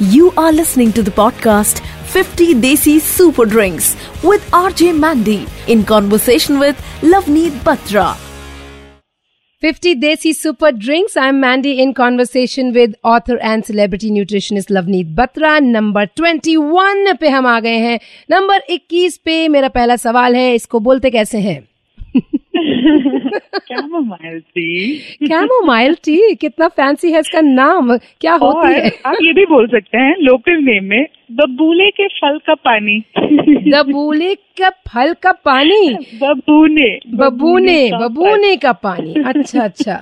You 0.00 0.32
are 0.36 0.52
listening 0.52 0.92
to 0.94 1.02
the 1.02 1.10
podcast 1.10 1.80
50 2.06 2.54
Desi 2.54 3.00
Super 3.00 3.44
Drinks 3.46 3.96
with 4.22 4.50
RJ 4.50 4.98
Mandy 4.98 5.46
in 5.68 5.84
conversation 5.84 6.58
with 6.58 6.80
Lavneet 7.02 7.50
Batra. 7.68 8.16
50 9.62 9.94
Desi 9.96 10.32
Super 10.34 10.72
Drinks. 10.72 11.16
I'm 11.16 11.38
Mandy 11.40 11.82
in 11.82 11.92
conversation 11.92 12.72
with 12.72 12.94
author 13.04 13.38
and 13.42 13.64
celebrity 13.64 14.10
nutritionist 14.10 14.70
Lavneet 14.70 15.14
Batra. 15.14 15.60
Number 15.60 16.06
21 16.20 17.16
पे 17.20 17.28
हम 17.28 17.46
आ 17.46 17.60
गए 17.60 17.78
हैं 17.78 17.98
number 18.30 18.62
21 18.70 19.16
पे 19.24 19.48
मेरा 19.48 19.68
पहला 19.68 19.96
सवाल 19.96 20.36
है 20.36 20.54
इसको 20.54 20.80
बोलते 20.80 21.10
कैसे 21.10 21.38
हैं 21.38 21.68
कैमोमाइल 22.57 24.39
टी 24.39 24.95
कैमोमाइल 25.27 25.93
टी 25.93 26.35
कितना 26.35 26.67
फैंसी 26.67 27.11
है 27.11 27.19
इसका 27.19 27.41
नाम। 27.41 27.97
क्या 27.97 28.33
होता 28.33 28.67
है? 28.67 28.91
आप 29.05 29.17
ये 29.21 29.33
भी 29.33 29.45
बोल 29.45 29.67
सकते 29.67 29.97
हैं 29.97 30.15
लोकल 30.19 30.61
नेम 30.63 30.83
में 30.83 31.05
बबूले 31.31 31.89
के 31.89 32.07
फल 32.07 32.37
का 32.47 32.53
पानी। 32.53 32.99
बबूले 33.71 34.33
का 34.35 34.69
फल 34.69 35.13
का 35.23 35.31
पानी? 35.31 35.97
बबूने। 36.21 36.89
बबूने 37.15 37.89
बबूने 37.93 38.55
का 38.55 38.71
पानी। 38.71 39.23
अच्छा 39.25 39.63
अच्छा। 39.63 40.01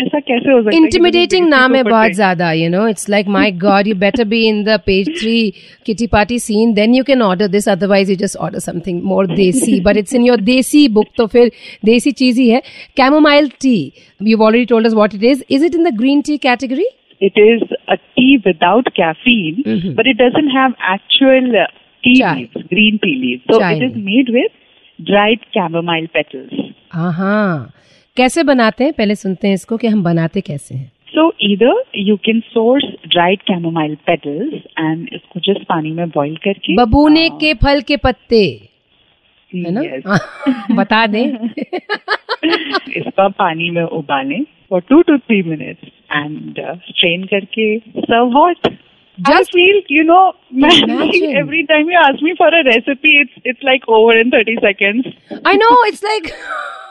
ऐसा 0.00 0.18
कैसे 0.20 0.50
हो 0.52 0.58
सकता 0.62 0.76
है? 0.76 0.82
इंटिमिडेटिंग 0.82 1.48
नाम 1.48 1.74
है 1.74 1.82
बहुत 1.82 2.12
ज़्यादा 2.14 2.50
you 2.52 2.68
know 2.70 2.86
it's 2.88 3.08
like 3.10 3.28
my 3.36 3.50
god 3.64 3.86
you 3.88 3.94
better 4.04 4.24
be 4.32 4.40
in 4.48 4.62
the 4.64 4.78
page 4.86 5.08
three 5.20 5.38
kitty 5.86 6.06
party 6.12 6.38
scene 6.38 6.72
then 6.74 6.94
you 6.94 7.04
can 7.04 7.22
order 7.22 7.48
this 7.56 7.68
otherwise 7.68 8.10
you 8.10 8.16
just 8.16 8.36
order 8.46 8.58
something 8.66 9.02
more 9.12 9.26
desi 9.34 9.80
but 9.88 9.96
it's 9.96 10.14
in 10.14 10.26
your 10.26 10.40
desi 10.50 10.86
book 10.98 11.06
तो 11.18 11.26
फिर 11.34 11.50
देसी 11.84 12.12
चीज़ 12.22 12.40
ही 12.40 12.48
है 12.48 12.60
chamomile 12.96 13.50
tea 13.60 13.76
you 14.20 14.38
already 14.38 14.64
told 14.74 14.86
us 14.86 14.94
what 14.94 15.14
it 15.14 15.24
is 15.24 15.42
is 15.50 15.64
it 15.66 15.74
in 15.74 15.90
the 15.90 15.96
green 15.98 16.20
tea 16.30 16.36
category 16.48 16.86
It 17.20 17.38
is 17.42 17.62
a 17.92 17.94
tea 18.16 18.34
without 18.42 18.88
caffeine, 18.96 19.56
Mhm. 19.70 19.94
but 19.94 20.08
it 20.10 20.18
doesn't 20.18 20.52
have 20.56 20.74
actual 20.90 21.48
uh, 21.62 21.64
tea 22.04 22.12
Chai. 22.18 22.34
leaves, 22.36 22.66
green 22.68 23.00
tea 23.04 23.14
leaves. 23.22 23.40
So 23.52 23.58
Chai 23.62 23.70
it 23.72 23.82
is 23.86 23.96
made 24.04 24.30
with 24.36 24.52
dried 24.98 25.48
chamomile 25.56 26.06
petals. 26.18 26.52
हाँ 26.92 27.72
कैसे 28.18 28.42
बनाते 28.42 28.84
हैं? 28.84 28.92
पहले 28.92 29.14
सुनते 29.14 29.48
हैं 29.48 29.54
इसको 29.54 29.76
की 29.76 29.86
हम 29.86 30.02
बनाते 30.02 30.40
कैसे 30.40 30.74
है। 30.74 30.92
सो 31.08 31.32
इधर 31.40 31.82
you 31.96 32.16
can 32.16 32.40
source 32.40 32.84
dried 33.08 33.42
chamomile 33.42 33.94
petals 33.94 34.54
and 34.78 35.08
इसको 35.12 35.40
जस्ट 35.40 35.62
पानी 35.64 35.90
में 35.90 36.08
बॉइल 36.08 36.36
करके। 36.36 36.76
बबूने 36.76 37.28
uh, 37.28 37.34
के 37.34 37.54
फल 37.54 37.80
के 37.80 37.96
पत्ते। 37.96 38.68
है 39.54 39.70
ना? 39.70 39.80
Yes. 39.80 40.06
हाँ, 40.06 40.66
बता 40.70 41.06
दें। 41.06 41.26
इसका 42.96 43.28
पानी 43.28 43.70
में 43.70 43.82
उबाले 43.82 44.42
for 44.70 44.80
two 44.80 45.02
to 45.02 45.18
three 45.18 45.42
minute 45.42 45.76
and 46.12 46.54
strain 46.88 47.24
करके 47.24 47.78
serve 47.78 48.26
what 48.26 48.68
just 49.20 49.50
feel 49.50 49.82
you 49.90 50.04
know 50.04 50.20
मैं 50.54 50.70
every 51.42 51.62
time 51.70 51.88
you 51.92 52.02
ask 52.02 52.26
me 52.26 52.34
for 52.42 52.50
a 52.58 52.64
recipe, 52.66 53.14
it's 53.22 53.48
it's 53.50 53.64
like 53.70 53.88
over 53.98 54.18
in 54.24 54.30
30 54.30 54.58
seconds. 54.66 55.08
I 55.46 55.56
know, 55.56 55.74
it's. 55.86 56.04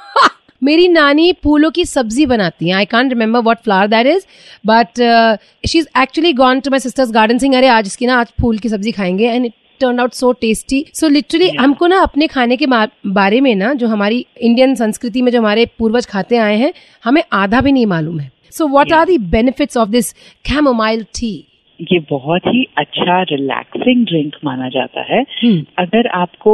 मेरी 0.62 0.88
नानी 0.88 1.32
फूलों 1.44 1.70
की 1.72 1.86
सब्ज़ी 1.86 2.26
बनाती 2.26 2.68
हैं। 2.68 2.76
I 2.76 2.86
can't 2.88 3.14
remember 3.14 3.42
what 3.42 3.62
flower 3.64 3.88
that 3.88 4.08
is 4.08 4.26
but 4.66 5.02
she 5.68 5.80
is 5.80 5.88
actually 6.02 6.34
gone 6.34 6.60
to 6.60 6.72
my 6.72 6.80
sister's 6.80 7.12
garden 7.14 7.38
सिंग 7.38 7.56
अरे 7.56 7.68
आज 7.70 7.88
इसकी 7.88 8.06
ना 8.06 8.20
आज 8.20 8.32
फूल 8.42 8.58
की 8.58 8.70
सब्ज़ी 8.70 8.92
खाएँगे 8.92 9.28
and 9.28 9.52
turn 9.82 10.00
out 10.00 10.14
so 10.14 10.32
tasty 10.42 10.84
so 10.94 11.08
literally 11.08 11.50
हमको 11.58 11.88
ना 11.88 12.00
अपने 12.02 12.28
खाने 12.28 12.56
के 12.58 12.68
बारे 12.68 13.42
में 13.42 13.54
ना 13.56 13.74
जो 13.74 13.88
हमारी 13.88 14.26
इंडियन 14.40 14.74
संस्कृति 14.76 15.22
में 15.22 15.32
जो 15.32 15.40
हमारे 15.40 15.66
पूर्वज 15.80 16.06
खाते 16.06 16.38
आए 16.38 16.56
हैं 16.58 16.74
हमें 17.04 17.22
आधा 17.34 17.62
भी 17.62 17.72
नहीं 17.72 17.86
मालूम 17.86 18.20
है। 18.20 18.32
So 18.52 18.68
what 18.68 18.94
are 18.94 19.06
the 19.06 19.18
benefits 19.30 19.78
of 19.78 19.90
this 19.90 20.12
chamomile 20.46 21.04
tea 21.20 21.34
ये 21.80 22.00
बहुत 22.10 22.46
ही 22.48 22.64
अच्छा 22.78 23.22
रिलैक्सिंग 23.32 24.06
ड्रिंक 24.06 24.36
माना 24.46 24.70
जाता 24.70 25.02
है। 25.10 25.22
हम्म। 25.34 25.66
अगर 25.80 26.08
आपको 26.16 26.54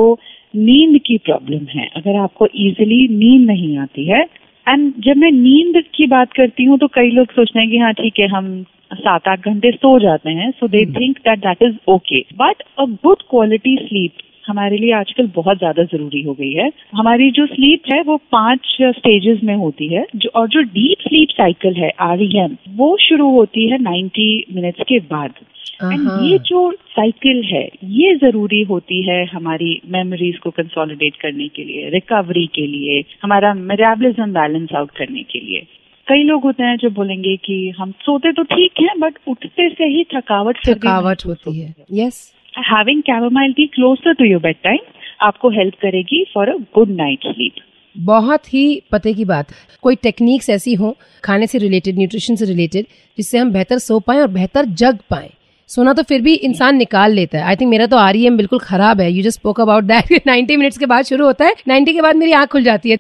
नींद 0.53 1.00
की 1.02 1.18
प्रॉब्लम 1.18 1.66
है। 1.75 1.88
अगर 1.96 2.16
आपको 2.16 2.47
इजिली 2.56 3.08
नींद 3.08 3.47
नहीं 3.47 3.78
आती 3.78 4.06
है 4.06 4.22
एंड 4.68 4.94
जब 5.00 5.18
मैं 5.18 5.31
नींद 5.31 5.84
की 5.96 6.08
बात 6.08 6.34
करती 6.34 6.64
हूँ 6.64 6.78
तो 6.78 6.88
कई 6.88 7.09
लोग 7.12 7.31
सोचते 7.31 7.59
हैं 7.59 7.69
कि 7.69 7.78
हाँ 7.78 7.94
ठीक 7.94 8.19
है 8.19 8.28
हम 8.28 8.66
सात 8.94 9.28
आठ 9.28 9.47
घंटे 9.47 9.72
सो 9.72 9.97
जाते 10.00 10.30
हैं 10.30 10.52
so 10.52 10.68
they 10.68 10.86
think 10.86 11.18
that 11.19 11.40
that 11.40 11.64
is 11.64 11.75
okay 11.88 12.19
but 12.36 12.64
a 12.80 12.86
good 13.06 13.22
quality 13.30 13.75
sleep 13.78 14.12
हमारे 14.45 14.77
लिए 14.77 14.91
आजकल 14.93 15.27
बहुत 15.35 15.57
ज़्यादा 15.57 15.83
ज़रूरी 15.85 16.21
हो 16.21 16.33
गई 16.33 16.51
है। 16.53 16.69
हमारी 16.95 17.29
जो 17.31 17.45
स्लीप 17.45 17.91
है 17.93 18.01
वो 18.03 18.17
पाँच 18.31 18.75
स्टेजेस 18.97 19.39
में 19.43 19.55
होती 19.55 19.87
है। 19.87 20.05
जो 20.15 20.29
और 20.35 20.47
जो 20.49 20.61
डीप 20.73 21.01
स्लीप 21.01 21.29
साइकिल 21.31 21.75
है 21.75 21.91
आरईएम 22.01 22.55
वो 22.77 22.95
शुरू 23.01 23.29
होती 23.31 23.69
है 23.69 23.77
90 23.79 24.29
मिनट्स 24.55 24.83
के 24.89 24.99
बाद। 25.11 25.33
एंड 25.83 26.07
ये 26.23 26.37
जो 26.47 26.71
साइकिल 26.89 27.41
है 27.45 27.63
ये 27.91 28.15
ज़रूरी 28.17 28.61
होती 28.63 29.01
है 29.03 29.23
हमारी 29.25 29.79
मेमोरीज 29.91 30.37
को 30.37 30.49
कंसोलिडेट 30.51 31.15
करने 31.15 31.47
के 31.47 31.63
लिए 31.63 31.89
रिकवरी 31.89 32.45
के 32.55 32.67
लिए 32.67 33.03
हमारा 33.23 33.53
मेराबलिज्म 33.53 34.31
बैलेंस 34.33 34.73
आउट 34.75 34.91
करने 34.97 35.23
के 35.23 35.39
लिए। 35.39 35.65
कई 36.07 36.23
लोग 36.23 36.43
होते 36.43 36.63
हैं 36.63 36.77
जो 36.77 36.89
बोलेंगे 36.91 37.35
कि 37.37 37.57
हम 37.77 37.91
सोते 38.01 38.31
तो 38.31 38.43
ठीक 38.45 38.81
है 38.81 38.97
बट 38.99 39.17
उठते 39.27 39.69
से 39.69 39.85
ही 39.87 40.03
थकावट 40.15 40.57
थकावट 40.67 41.25
होती 41.25 41.59
है। 41.59 41.73
Yes 41.93 42.21
having 42.58 43.02
chamomile 43.02 43.53
tea 43.53 43.68
closer 43.68 44.14
to 44.14 44.25
your 44.25 44.41
bed 44.41 44.56
time 44.64 44.80
आपको 45.22 45.50
हेल्प 45.50 45.74
करेगी 45.74 46.25
for 46.34 46.50
a 46.50 46.53
good 46.53 46.90
night 46.90 47.19
sleep 47.25 47.53
बहुत 47.97 48.53
ही 48.53 48.81
पते 48.91 49.14
की 49.14 49.25
बात। 49.25 49.47
कोई 49.81 49.96
टेक्निक्स 49.96 50.50
ऐसी 50.50 50.74
हो, 50.74 50.97
खाने 51.24 51.47
से 51.47 51.58
रिलेटेड 51.58 51.97
न्यूट्रिशन 51.97 52.36
से 52.36 52.46
रिलेटेड 52.46 52.86
जिससे 53.18 53.38
हम 53.38 53.52
बेहतर 53.52 53.78
सो 53.78 54.00
पाए 54.00 54.19
और 54.19 54.28
बेहतर 54.28 54.66
जग 54.66 54.97
पाए। 55.09 55.30
सोना 55.68 55.94
तो 55.94 56.03
फिर 56.03 56.22
भी 56.22 56.34
इंसान 56.34 56.75
निकाल 56.75 57.12
लेता 57.12 57.38
है। 57.38 57.44
आई 57.44 57.56
थिंक 57.56 57.69
मेरा 57.69 57.86
तो 57.86 57.97
आर 57.97 58.14
बिल्कुल 58.18 58.59
खराब 58.59 59.02
है। 59.02 59.12
You 59.12 59.24
just 59.24 59.40
spoke 59.40 59.62
about 59.62 59.84
that 59.84 60.28
90 60.28 60.58
minutes 60.58 60.78
के 60.78 60.85
बाद 60.85 61.06
शुरू 61.06 61.25
होता 61.25 61.46
है। 61.46 61.53
90 61.68 61.94
के 61.94 62.02
बाद 62.02 62.16
मेरी 62.16 62.31
आँख 62.31 62.50
खुल 62.50 62.64
जाती 62.64 62.91
है। 62.91 62.97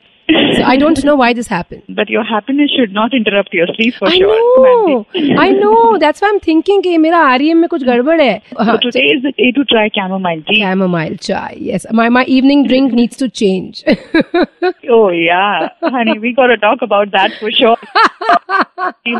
I 0.68 0.76
don't 0.76 0.98
know 1.04 1.14
why 1.16 1.34
this 1.34 1.50
happen 1.52 1.94
but 1.98 2.10
your 2.10 2.24
happiness 2.30 2.70
should 2.76 2.90
not 2.94 3.14
interrupt 3.14 3.54
your 3.54 3.68
sleep 3.74 3.94
for 4.00 4.08
I 4.08 4.16
sure 4.16 4.88
know 4.88 5.38
I 5.42 5.52
know 5.52 5.96
that's 5.98 6.22
why 6.22 6.30
I 6.30 6.34
am 6.34 6.40
thinking 6.46 6.82
कि 6.82 6.96
मेरा 7.04 7.18
आर 7.28 7.42
में 7.60 7.68
कुछ 7.68 7.84
गड़बड़ 7.84 8.20
है 8.20 8.34
So 8.68 8.74
today 8.84 9.04
is 9.14 9.22
the 9.26 9.32
day 9.38 9.48
to 9.58 9.64
try 9.72 9.84
chamomile 9.98 10.42
tea. 10.50 10.58
chamomile 10.64 11.16
chai 11.28 11.54
yes 11.70 11.86
my 12.00 12.08
my 12.18 12.24
evening 12.36 12.66
drink 12.72 12.98
needs 13.00 13.22
to 13.22 13.28
change 13.42 13.82
Oh 14.96 15.08
yeah, 15.20 15.68
honey, 15.94 16.18
we 16.26 16.30
got 16.36 16.52
to 16.52 16.56
talk 16.66 16.84
about 16.86 17.10
that 17.16 17.34
for 17.40 17.50
sure. 17.56 17.76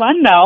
One 0.03 0.21
now. 0.23 0.43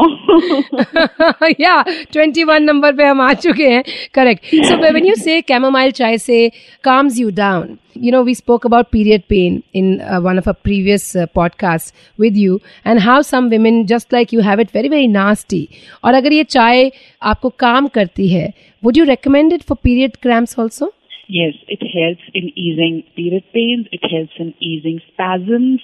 yeah 1.60 1.84
21 2.18 2.60
number 2.72 2.96
पे 2.96 3.06
हम 3.06 3.22
आ 3.22 3.32
चुके 3.46 3.68
हैं 3.76 3.84
correct 4.16 4.46
so 4.56 4.78
when 4.82 5.06
you 5.06 5.16
say 5.24 5.40
chamomile 5.54 5.92
चाय 6.02 6.18
से 6.28 6.40
calms 6.88 7.20
you 7.24 7.32
down 7.40 7.68
you 7.94 8.12
know 8.12 8.22
we 8.24 8.34
spoke 8.34 8.66
about 8.66 8.92
period 8.92 9.28
pain 9.28 9.62
in 9.74 10.02
uh, 10.02 10.20
one 10.22 10.38
of 10.38 10.48
our 10.48 10.54
previous 10.54 11.16
uh, 11.16 11.26
podcasts 11.36 11.92
with 12.18 12.36
you 12.36 12.60
and 12.86 13.00
how 13.00 13.22
some 13.22 13.50
women 13.50 13.86
just 13.88 14.12
like 14.12 14.32
you 14.32 14.42
have 14.42 14.60
it 14.60 14.72
very 14.72 14.90
very 14.96 15.08
nasty 15.08 15.68
और 16.04 16.14
अगर 16.14 16.34
ये 16.34 16.44
चाय 16.58 16.92
आपको 17.34 17.50
काम 17.66 17.88
करती 17.98 18.28
है 18.34 18.52
would 18.86 18.98
you 19.02 19.08
recommend 19.14 19.58
it 19.60 19.64
for 19.72 19.76
period 19.90 20.22
cramps 20.26 20.60
also 20.64 20.92
yes, 21.28 21.54
it 21.68 21.82
helps 21.82 22.24
in 22.34 22.52
easing 22.58 23.04
period 23.16 23.44
pains. 23.54 23.88
It 23.92 24.04
helps 24.10 24.34
in 24.38 24.54
easing 24.60 25.02
spasms 25.12 25.82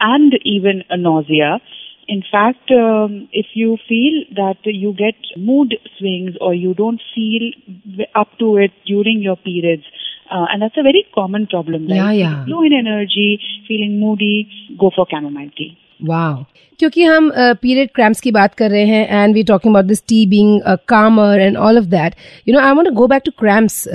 and 0.00 0.32
even 0.44 0.82
a 0.90 0.96
nausea. 0.96 1.60
In 2.08 2.22
fact, 2.30 2.70
um, 2.70 3.28
if 3.32 3.46
you 3.54 3.76
feel 3.88 4.24
that 4.36 4.58
you 4.64 4.94
get 4.96 5.16
mood 5.36 5.74
swings 5.98 6.36
or 6.40 6.54
you 6.54 6.72
don't 6.74 7.02
feel 7.14 7.50
w- 7.84 8.06
up 8.14 8.28
to 8.38 8.56
it 8.58 8.70
during 8.86 9.20
your 9.20 9.36
periods, 9.36 9.82
uh, 10.30 10.46
and 10.50 10.62
that's 10.62 10.76
a 10.76 10.82
very 10.82 11.06
common 11.14 11.46
problem, 11.46 11.88
right? 11.88 11.96
Yeah, 11.96 12.12
yeah. 12.12 12.44
Feeling 12.44 12.50
Low 12.50 12.62
in 12.62 12.72
energy, 12.74 13.40
feeling 13.68 13.98
moody, 14.00 14.48
go 14.78 14.90
for 14.90 15.06
chamomile 15.06 15.50
tea. 15.56 15.72
Wow 16.04 16.44
क्योंकि 16.80 17.04
हम 17.04 17.30
period 17.60 17.90
cramps 17.94 18.20
की 18.20 18.30
बात 18.30 18.54
कर 18.54 18.70
रहे 18.70 18.86
हैं 18.86 19.22
and 19.22 19.34
we 19.34 19.42
talking 19.50 19.72
about 19.72 19.84
this 19.84 20.02
tea 20.08 20.24
being 20.30 20.60
calmer 20.88 21.40
and 21.40 21.56
all 21.56 21.78
of 21.78 21.84
that 21.94 22.14
you 22.48 22.54
know 22.54 22.60
I 22.60 22.72
want 22.72 22.88
to 22.88 22.92
go 22.94 23.06
back 23.08 23.22
to 23.26 23.32
cramps 23.38 23.86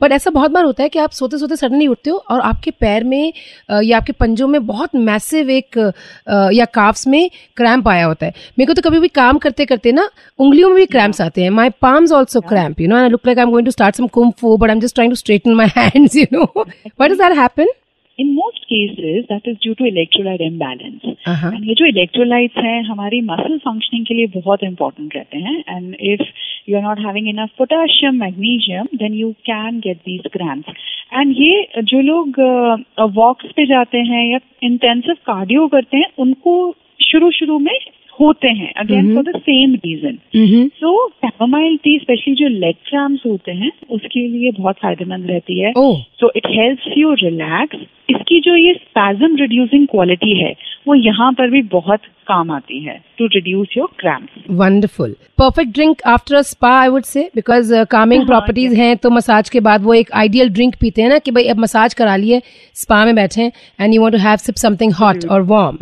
but 0.00 0.12
ऐसा 0.12 0.30
बहुत 0.30 0.50
बार 0.50 0.64
होता 0.64 0.82
है 0.82 0.88
कि 0.88 0.98
आप 0.98 1.10
सोते 1.12 1.38
सोते 1.38 1.56
सडनली 1.56 1.86
उठते 1.86 2.10
हो 2.10 2.16
और 2.30 2.40
आपके 2.40 2.70
पैर 2.80 3.04
में 3.04 3.32
या 3.70 3.96
आपके 3.96 4.12
पंजों 4.14 4.48
में 4.48 4.66
बहुत 4.66 4.94
मैसिव 4.96 5.50
एक 5.50 5.78
या 6.54 6.64
काफ्स 6.74 7.06
में 7.06 7.30
क्रैम्प 7.56 7.88
आया 7.88 8.06
होता 8.06 8.26
है। 8.26 8.32
मेरे 8.58 8.66
को 8.66 8.74
तो 8.74 8.88
कभी 8.88 9.00
भी 9.00 9.08
काम 9.10 9.38
करते 9.38 9.64
करते 9.66 9.92
ना 9.92 10.08
उंगलियों 10.38 10.68
में 10.68 10.76
भी 10.76 10.86
क्रैम्प्स 10.86 11.20
आते 11.20 11.42
हैं। 11.42 11.50
My 11.50 11.70
palms 11.82 12.12
also 12.12 12.40
cramp 12.48 12.80
you 12.80 12.88
know 12.88 12.96
I 12.96 13.08
look 13.08 13.26
like 13.26 13.38
I 13.38 13.44
am 13.44 13.50
going 13.50 13.66
to 13.66 13.72
start 13.72 13.96
some 13.96 14.06
kung 14.08 14.30
fu 14.40 14.56
but 14.56 14.68
I 14.68 14.76
am 14.76 14.80
just 14.80 14.94
trying 14.94 15.12
to 15.12 15.16
straighten 15.16 15.54
my 15.54 15.68
hands 15.76 16.16
you 16.16 16.26
know 16.32 16.44
what 16.56 17.10
is 17.10 17.18
that 17.18 17.38
happen 17.38 17.72
in 18.22 18.32
most 18.34 18.64
cases 18.64 19.24
that 19.24 19.48
is 19.48 19.56
due 19.62 19.74
to 19.74 19.84
electrolyte 19.86 20.40
imbalance 20.42 21.14
and 21.28 21.68
ये 21.68 21.74
जो 21.74 21.86
electrolytes 21.86 22.64
हैं 22.64 22.82
हमारी 22.84 23.20
muscle 23.26 23.58
functioning 23.58 24.06
के 24.06 24.14
लिए 24.14 24.26
बहुत 24.34 24.64
important 24.64 25.16
रहते 25.16 25.38
हैं. 25.38 25.56
And 25.68 25.94
if 26.12 26.22
you 26.68 26.76
are 26.76 26.82
not 26.82 27.00
having 27.06 27.28
enough 27.28 27.50
potassium 27.58 28.20
magnesium 28.20 28.86
then 28.96 29.14
you 29.14 29.30
can 29.50 29.80
get 29.80 29.96
these 30.06 30.28
cramps 30.32 30.74
and 31.14 31.34
ये 31.38 31.82
जो 31.84 32.00
लोग 32.00 32.38
uh, 32.40 33.10
वॉक्स 33.14 33.52
पे 33.56 33.66
जाते 33.66 33.98
हैं 34.10 34.24
या 34.26 34.38
इंटेंसिव 34.62 35.14
कार्डियो 35.26 35.66
करते 35.68 35.96
हैं 35.96 36.12
उनको 36.18 36.54
शुरू 37.02 37.30
शुरू 37.30 37.58
में 37.58 37.78
होते 38.22 38.48
हैं। 38.50 38.72
Again 38.80 39.14
for 39.14 39.24
the 39.24 39.38
same 39.40 39.74
reason. 39.76 40.18
So 40.74 41.06
chamomile 41.22 41.76
tea 41.84 41.98
specially 41.98 42.34
जो 42.34 42.48
लेग 42.58 42.74
क्रैम्प्स 42.88 43.26
होते 43.26 43.52
हैं 43.54 43.72
उसके 43.90 44.26
लिए 44.28 44.50
बहुत 44.58 44.76
फ़ायदेमंद 44.82 45.30
रहती 45.30 45.58
है. 45.60 45.72
So 46.20 46.32
it 46.36 46.46
helps 46.50 46.94
you 46.98 47.12
relax 47.22 47.86
इसकी 48.10 48.40
जो 48.40 48.54
ये 48.56 48.72
स्पैजम 48.74 49.36
रिड्यूसिंग 49.36 49.86
क्वालिटी 49.86 50.38
है 50.38 50.54
वो 50.88 50.94
यहाँ 50.94 51.32
पर 51.32 51.50
भी 51.50 51.60
बहुत 51.72 52.00
काम 52.28 52.50
आती 52.50 52.80
है 52.84 52.96
to 53.18 53.26
reduce 53.26 53.76
your 53.76 53.88
cramps 53.98 54.44
wonderful 54.50 55.14
perfect 55.38 55.72
drink 55.74 56.02
after 56.06 56.36
a 56.36 56.42
spa 56.42 56.70
I 56.80 56.88
would 56.88 57.04
say 57.04 57.22
because 57.34 57.72
calming 57.90 58.26
properties 58.26 58.74
हैं 58.76 58.96
तो 58.96 59.10
मसाज 59.10 59.48
के 59.50 59.60
बाद 59.60 59.82
वो 59.82 59.94
एक 59.94 60.12
आइडियल 60.14 60.48
ड्रिंक 60.50 60.74
पीते 60.80 61.02
हैं 61.02 61.08
ना 61.08 61.18
कि 61.18 61.30
भाई 61.30 61.46
अब 61.46 61.58
मसाज 61.58 61.94
करा 61.94 62.16
लिए 62.16 62.42
स्पा 62.76 63.04
में 63.04 63.14
बैठे 63.14 63.50
and 63.80 63.94
you 63.94 64.02
want 64.02 64.14
to 64.14 64.20
have 64.20 64.36
sip 64.38 64.56
something 64.56 64.92
hot 64.94 65.24
और 65.26 65.42
warm 65.46 65.78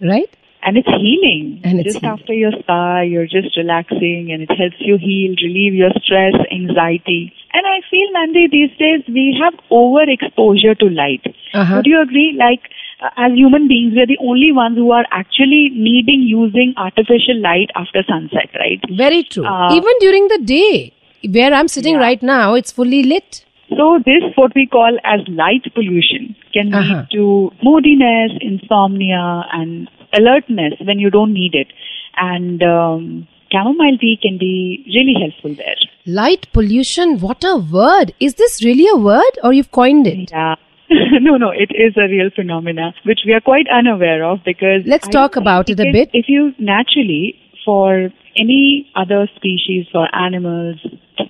right 0.00 0.39
and 0.62 0.76
it's 0.76 0.88
healing. 0.88 1.60
And 1.64 1.80
it's 1.80 1.92
just 1.92 2.00
healing. 2.00 2.18
after 2.20 2.32
your 2.32 2.52
spa, 2.60 3.00
you're 3.00 3.26
just 3.26 3.56
relaxing 3.56 4.30
and 4.32 4.42
it 4.42 4.50
helps 4.50 4.76
you 4.80 4.98
heal, 4.98 5.34
relieve 5.42 5.74
your 5.74 5.90
stress, 6.02 6.34
anxiety. 6.52 7.32
And 7.52 7.66
I 7.66 7.80
feel, 7.90 8.08
Mandy, 8.12 8.46
these 8.50 8.70
days 8.78 9.02
we 9.08 9.36
have 9.42 9.54
overexposure 9.70 10.78
to 10.78 10.86
light. 10.86 11.24
Uh-huh. 11.54 11.76
Would 11.76 11.86
you 11.86 12.00
agree? 12.00 12.34
Like, 12.38 12.70
uh, 13.02 13.10
as 13.16 13.32
human 13.34 13.66
beings, 13.68 13.94
we're 13.96 14.06
the 14.06 14.18
only 14.20 14.52
ones 14.52 14.76
who 14.76 14.90
are 14.92 15.04
actually 15.10 15.70
needing 15.74 16.22
using 16.22 16.74
artificial 16.76 17.40
light 17.40 17.70
after 17.74 18.02
sunset, 18.06 18.50
right? 18.54 18.80
Very 18.90 19.22
true. 19.24 19.46
Uh, 19.46 19.74
Even 19.74 19.92
during 20.00 20.28
the 20.28 20.38
day, 20.38 20.92
where 21.28 21.52
I'm 21.52 21.68
sitting 21.68 21.94
Yeah. 21.94 22.00
right 22.08 22.22
now, 22.22 22.54
it's 22.54 22.70
fully 22.72 23.02
lit. 23.02 23.44
So 23.76 24.00
this, 24.04 24.22
what 24.36 24.52
we 24.54 24.66
call 24.66 24.98
as 25.04 25.20
light 25.28 25.66
pollution, 25.74 26.34
can 26.52 26.74
Uh-huh. 26.74 26.94
lead 26.94 27.10
to 27.12 27.52
moodiness, 27.62 28.32
insomnia, 28.40 29.44
and 29.52 29.88
alertness 30.12 30.74
when 30.80 30.98
you 30.98 31.10
don't 31.10 31.32
need 31.32 31.54
it. 31.54 31.68
And 32.16 32.62
um, 32.62 33.28
chamomile 33.50 33.98
tea 33.98 34.18
can 34.20 34.38
be 34.38 34.84
really 34.86 35.14
helpful 35.20 35.54
there. 35.54 35.76
Light 36.06 36.48
pollution, 36.52 37.18
what 37.20 37.44
a 37.44 37.56
word. 37.56 38.14
Is 38.20 38.34
this 38.34 38.64
really 38.64 38.86
a 38.92 38.96
word 38.96 39.38
or 39.42 39.52
you've 39.52 39.70
coined 39.70 40.06
it? 40.06 40.30
Yeah. 40.30 40.56
no, 41.20 41.36
no, 41.36 41.50
it 41.50 41.70
is 41.70 41.96
a 41.96 42.08
real 42.08 42.30
phenomena 42.34 42.92
which 43.04 43.20
we 43.24 43.32
are 43.32 43.40
quite 43.40 43.66
unaware 43.72 44.24
of 44.24 44.40
because. 44.44 44.82
Let's 44.86 45.06
I 45.08 45.10
talk 45.12 45.36
about 45.36 45.70
it 45.70 45.78
a 45.78 45.92
bit. 45.92 46.10
If 46.12 46.26
you 46.28 46.52
naturally, 46.58 47.38
for 47.65 48.09
any 48.37 48.91
other 48.95 49.27
species 49.35 49.87
or 49.93 50.07
animals, 50.13 50.77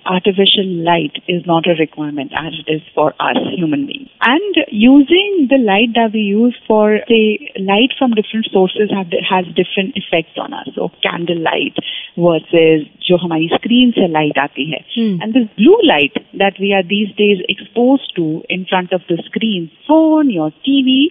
artificial 0.04 0.66
light 0.66 1.22
is 1.28 1.42
not 1.46 1.66
a 1.66 1.74
requirement 1.78 2.32
as 2.36 2.52
it 2.58 2.70
is 2.70 2.82
for 2.94 3.14
us 3.20 3.36
human 3.56 3.86
beings. 3.86 4.08
And 4.20 4.56
using 4.70 5.46
the 5.48 5.58
light 5.58 5.94
that 5.94 6.10
we 6.12 6.20
use 6.20 6.56
for, 6.66 6.98
say, 7.08 7.52
light 7.58 7.94
from 7.98 8.12
different 8.12 8.46
sources 8.52 8.90
have, 8.90 9.06
has 9.28 9.46
different 9.54 9.94
effects 9.94 10.36
on 10.36 10.52
us. 10.52 10.68
So 10.74 10.90
candle 11.02 11.38
light 11.38 11.78
versus 12.16 12.86
जो 13.06 13.16
हमारी 13.22 13.48
screen 13.54 13.92
से 13.92 14.10
light 14.10 14.38
आती 14.38 14.70
है. 14.70 14.82
And 15.22 15.32
this 15.32 15.48
blue 15.56 15.78
light 15.84 16.14
that 16.38 16.54
we 16.60 16.72
are 16.72 16.82
these 16.82 17.14
days 17.16 17.38
exposed 17.48 18.14
to 18.16 18.42
in 18.48 18.66
front 18.66 18.92
of 18.92 19.02
the 19.08 19.22
screen, 19.26 19.70
phone, 19.86 20.30
your 20.30 20.50
TV, 20.66 21.08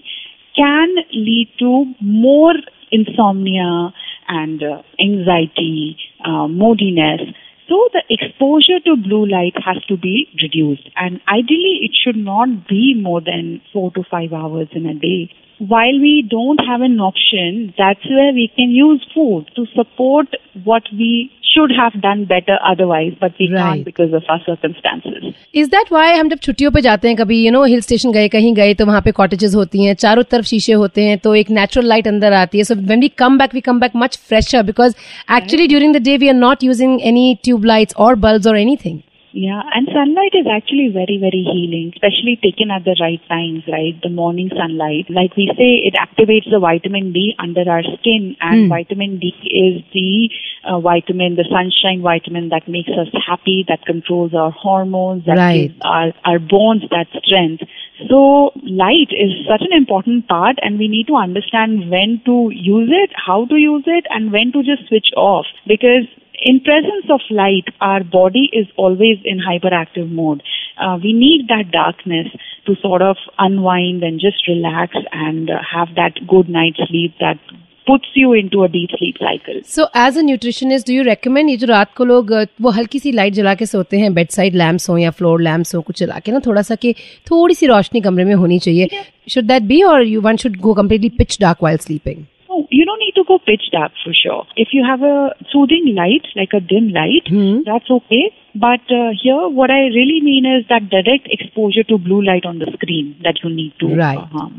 can 0.57 0.95
lead 1.13 1.49
to 1.59 1.85
more 2.01 2.55
insomnia 2.91 3.93
and 4.29 4.63
uh, 4.63 4.83
anxiety, 5.01 5.97
uh, 6.25 6.49
moodiness. 6.49 7.21
So 7.69 7.89
the 7.93 8.03
exposure 8.11 8.81
to 8.85 8.97
blue 8.97 9.27
light 9.27 9.55
has 9.65 9.85
to 9.87 9.97
be 9.97 10.27
reduced 10.43 10.91
and 10.97 11.21
ideally 11.29 11.79
it 11.83 11.93
should 11.95 12.17
not 12.17 12.67
be 12.69 12.95
more 13.01 13.21
than 13.21 13.63
four 13.73 13.93
to 13.93 14.03
five 14.11 14.33
hours 14.33 14.69
in 14.73 14.87
a 14.87 14.95
day. 14.95 15.31
While 15.59 16.01
we 16.01 16.27
don't 16.29 16.59
have 16.67 16.81
an 16.81 16.99
option, 17.01 17.75
that's 17.79 18.05
where 18.09 18.33
we 18.33 18.51
can 18.57 18.71
use 18.71 19.07
food 19.15 19.51
to 19.55 19.67
support 19.77 20.27
what 20.65 20.83
we 20.91 21.31
should 21.50 21.72
have 21.74 21.94
done 22.02 22.22
better 22.26 22.56
otherwise, 22.64 23.12
but 23.20 23.38
we 23.42 23.46
Right. 23.48 23.60
can't 23.60 23.84
because 23.86 24.16
of 24.20 24.32
our 24.34 24.42
circumstances. 24.46 25.28
Is 25.56 25.68
that 25.70 25.92
why 25.92 26.14
हम 26.14 26.30
जब 26.30 26.40
छुट्टियों 26.40 26.72
पे 26.72 26.82
जाते 26.82 27.08
हैं 27.08 27.18
कभी 27.18 27.38
you 27.46 27.52
know 27.52 27.64
hill 27.66 27.82
station 27.82 28.12
गए 28.12 28.28
कहीं 28.30 28.54
गए 28.56 28.74
तो 28.74 28.86
वहां 28.86 29.02
पे 29.02 29.12
कॉटेजेस 29.20 29.56
होती 29.56 29.84
हैं 29.84 29.94
चारों 29.96 30.24
तरफ 30.32 30.46
शीशे 30.46 30.74
होते 30.84 31.04
हैं 31.04 31.18
तो 31.20 31.36
एक 31.36 31.50
नेचुरल 31.60 31.88
लाइट 31.88 32.08
अंदर 32.08 32.34
आती 32.34 32.58
है 32.58 32.64
so 32.64 32.76
when 32.76 33.00
we 33.00 33.08
come 33.18 33.38
back 33.38 33.54
we 33.54 33.62
come 33.62 33.80
back 33.80 33.96
much 33.96 34.18
fresher 34.30 34.64
because 34.64 34.96
actually 35.38 35.68
during 35.68 35.96
the 35.96 36.04
day 36.04 36.18
we 36.18 36.28
are 36.28 36.36
not 36.36 36.64
using 36.64 37.00
any 37.12 37.28
tube 37.44 37.66
lights 37.66 37.96
और 37.98 38.16
बल्ब्स 38.26 38.48
और 38.48 38.58
anything 38.58 39.00
Yeah, 39.33 39.63
and 39.73 39.87
sunlight 39.87 40.35
is 40.35 40.47
actually 40.51 40.91
very, 40.93 41.19
very 41.23 41.47
healing, 41.47 41.93
especially 41.95 42.35
taken 42.43 42.71
at 42.71 42.85
the 42.85 42.97
right 43.01 43.21
times, 43.29 43.63
right? 43.71 43.95
The 44.03 44.09
morning 44.11 44.51
sunlight. 44.51 45.07
Like 45.09 45.37
we 45.37 45.47
say, 45.57 45.87
it 45.87 45.95
activates 45.95 46.51
the 46.51 46.59
vitamin 46.59 47.13
D 47.13 47.35
under 47.39 47.63
our 47.71 47.83
skin, 47.83 48.37
and 48.41 48.69
vitamin 48.69 49.21
D 49.21 49.31
is 49.47 49.85
the 49.95 50.31
uh, 50.67 50.81
vitamin, 50.81 51.37
the 51.37 51.47
sunshine 51.47 52.03
vitamin 52.03 52.49
that 52.49 52.67
makes 52.67 52.91
us 52.91 53.07
happy, 53.25 53.65
that 53.69 53.87
controls 53.87 54.35
our 54.35 54.51
hormones, 54.51 55.25
that 55.27 55.39
Right. 55.39 55.71
gives 55.71 55.81
our, 55.83 56.13
our 56.25 56.39
bones 56.41 56.83
that 56.91 57.07
strength. 57.23 57.63
So 58.09 58.51
light 58.65 59.15
is 59.15 59.47
such 59.47 59.63
an 59.63 59.73
important 59.77 60.27
part 60.27 60.59
and 60.63 60.79
we 60.79 60.89
need 60.89 61.07
to 61.07 61.17
understand 61.17 61.91
when 61.91 62.21
to 62.25 62.51
use 62.53 62.89
it, 62.91 63.11
how 63.15 63.47
to 63.47 63.57
use 63.57 63.85
it 63.87 64.07
and 64.11 64.33
when 64.33 64.53
to 64.53 64.63
just 64.63 64.89
switch 64.89 65.11
off 65.17 65.47
because 65.67 66.09
in 66.52 66.60
presence 66.70 67.10
of 67.18 67.22
light, 67.32 67.68
our 67.82 68.04
body 68.16 68.46
is 68.62 68.68
always 68.86 69.18
in 69.34 69.40
hyperactive 69.50 70.10
mode. 70.22 70.42
Uh, 70.78 70.98
we 71.04 71.14
need 71.20 71.48
that 71.52 71.72
darkness 71.76 72.28
to 72.66 72.76
sort 72.82 73.02
of 73.02 73.18
unwind 73.40 74.04
and 74.04 74.20
just 74.20 74.48
relax 74.48 74.98
and 75.28 75.50
uh, 75.50 75.62
have 75.76 75.96
that 76.02 76.20
good 76.34 76.50
night's 76.50 76.82
sleep 76.90 77.14
that 77.20 77.40
puts 77.88 78.10
you 78.20 78.34
into 78.34 78.62
a 78.66 78.68
deep 78.76 78.94
sleep 79.00 79.18
cycle. 79.24 79.58
So 79.72 79.84
as 80.06 80.18
a 80.18 80.22
nutritionist 80.30 80.88
do 80.88 80.94
you 80.94 81.04
recommend 81.10 81.50
ये 81.50 81.56
जो 81.64 81.68
रात 81.68 81.94
को 81.98 82.06
लोग 82.12 82.32
अ, 82.32 82.44
वो 82.62 82.70
हल्की 82.78 83.00
सी 83.00 83.12
light 83.12 83.34
जला 83.34 83.54
के 83.56 83.66
सोते 83.66 83.98
हैं 84.04 84.14
बेड 84.14 84.30
साइड 84.38 84.56
लैम्प्स 84.64 84.90
हो 84.90 84.98
या 84.98 85.12
फ्लोर 85.20 85.42
लैम्प्स 85.50 85.76
हो 85.76 85.82
कुछ 85.90 86.00
जला 86.00 86.20
के 86.26 86.32
ना 86.32 86.40
थोड़ा 86.46 86.62
सा 86.70 86.76
कि 86.86 86.94
थोड़ी 87.32 87.56
सी 87.56 87.68
रोशनी 87.74 88.02
कमरे 88.08 88.24
में 88.32 88.34
होनी 88.46 88.60
चाहिए 88.68 89.04
शुड 89.34 89.44
दैट 89.54 89.64
बी 89.74 89.82
और 89.92 90.06
you 90.08 90.22
one 90.30 90.38
should 90.46 90.56
go 90.68 90.74
completely 90.82 91.10
pitch 91.20 91.38
dark 91.42 91.64
while 91.64 91.78
sleeping 91.88 92.24
No, 92.50 92.58
you 92.70 92.86
don't 92.86 93.00
need 93.00 93.16
to 93.20 93.24
go 93.28 93.38
pitch 93.50 93.64
dark 93.72 93.92
for 94.04 94.14
sure. 94.14 94.44
If 94.64 94.70
you 94.72 94.84
have 94.88 95.02
a 95.02 95.34
soothing 95.52 95.86
light, 96.00 96.28
like 96.40 96.54
a 96.54 96.60
dim 96.72 96.90
light, 96.98 97.28
Hmm. 97.36 97.56
that's 97.70 97.90
okay. 98.00 98.24
But 98.66 98.92
uh, 98.98 99.12
here, 99.22 99.48
what 99.60 99.72
I 99.78 99.80
really 99.96 100.20
mean 100.28 100.46
is 100.52 100.66
that 100.74 100.90
direct 100.92 101.28
exposure 101.38 101.84
to 101.94 101.98
blue 102.10 102.22
light 102.28 102.46
on 102.52 102.60
the 102.60 102.70
screen 102.76 103.16
that 103.24 103.42
you 103.44 103.50
need 103.56 103.74
to 103.86 103.90
Right. 104.02 104.22
um, 104.42 104.54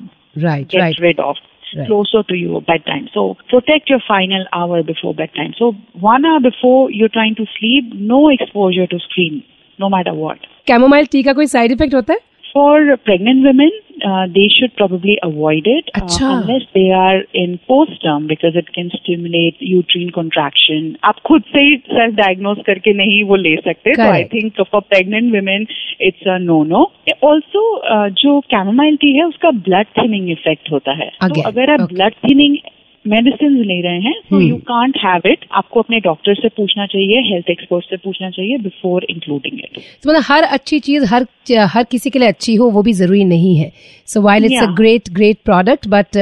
right 0.46 0.66
get 0.72 0.80
right 0.80 1.00
rid 1.08 1.20
of 1.28 1.36
Right. 1.76 1.86
closer 1.86 2.20
to 2.28 2.36
your 2.40 2.60
bedtime. 2.66 3.06
So 3.14 3.22
protect 3.52 3.88
your 3.92 4.00
final 4.08 4.44
hour 4.58 4.82
before 4.90 5.14
bedtime. 5.20 5.54
So 5.60 5.70
one 6.10 6.26
hour 6.28 6.42
before 6.44 6.90
you're 6.98 7.14
trying 7.16 7.34
to 7.40 7.46
sleep, 7.56 7.94
no 8.12 8.20
exposure 8.34 8.86
to 8.92 8.98
screen, 9.08 9.42
no 9.84 9.88
matter 9.96 10.14
what. 10.20 10.46
Chamomile 10.66 11.06
tea 11.12 11.22
का 11.22 11.32
कोई 11.40 11.46
side 11.56 11.72
effect 11.72 11.94
होता 11.94 12.12
है 12.12 12.18
For 12.52 12.96
pregnant 13.08 13.46
women, 13.46 13.72
uh, 14.09 14.27
they 14.27 14.47
should 14.49 14.75
probably 14.75 15.17
avoid 15.23 15.67
it 15.67 15.89
uh, 15.95 16.01
अच्छा. 16.01 16.29
unless 16.31 16.63
they 16.75 16.89
are 16.91 17.19
in 17.43 17.59
postpartum 17.69 18.27
because 18.27 18.55
it 18.55 18.71
can 18.73 18.89
stimulate 18.89 19.57
uterine 19.61 20.11
contraction. 20.17 20.95
आप 21.03 21.19
खुद 21.25 21.41
से 21.41 21.61
ही 21.61 21.77
self 21.77 22.15
diagnose 22.19 22.65
करके 22.65 22.93
नहीं 22.93 23.23
वो 23.23 23.35
ले 23.35 23.55
सकते 23.55 23.93
तो 23.93 24.29
think 24.29 24.53
for 24.73 24.81
pregnant 24.81 25.33
women 25.35 25.67
it's 25.99 26.27
a 26.27 26.39
no 26.39 26.59
no. 26.73 26.83
Also 27.23 27.63
uh, 27.93 28.09
जो 28.23 28.41
chamomile 28.53 28.99
tea 29.01 29.15
है 29.15 29.23
उसका 29.23 29.49
blood 29.49 29.85
thinning 29.99 30.29
effect 30.37 30.71
होता 30.71 30.91
है. 30.91 31.11
तो 31.23 31.41
अगर 31.41 31.69
आप 31.69 31.89
blood 31.89 32.13
thinning 32.25 32.57
मेडिसिन 33.05 33.53
ले 33.65 33.79
रहे 33.81 33.99
हैं 33.99 34.13
Hmm. 34.31 34.41
You 34.41 34.55
can't 34.65 34.97
have 35.03 35.21
it 35.25 35.45
आपको 35.51 35.79
अपने 35.79 35.99
डॉक्टर 35.99 36.35
से 36.35 36.47
पूछना 36.57 36.85
चाहिए 36.85 37.21
हेल्थ 37.29 37.49
एक्सपर्ट 37.49 37.85
से 37.89 37.97
पूछना 38.03 38.29
चाहिए 38.29 38.57
बिफोर 38.57 39.05
इंक्लूडिंग 39.09 39.59
इट 39.59 39.79
तो 40.03 40.09
मतलब 40.09 40.23
हर 40.27 40.43
अच्छी 40.57 40.79
चीज़ 40.79 41.05
हर 41.05 41.25
हर 41.73 41.83
किसी 41.91 42.09
के 42.09 42.19
लिए 42.19 42.27
अच्छी 42.27 42.55
हो 42.55 42.69
वो 42.69 42.81
भी 42.83 42.93
ज़रूरी 42.93 43.23
नहीं 43.25 43.55
है। 43.57 43.71
So 44.07 44.21
while 44.21 44.45
it's 44.45 44.61
a 44.63 44.73
great 44.77 45.09
great 45.13 45.37
product 45.45 45.87
but 45.87 46.17